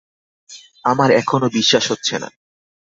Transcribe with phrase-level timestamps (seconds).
[0.85, 2.29] আমার এখনো বিশ্বাস হচ্ছে না।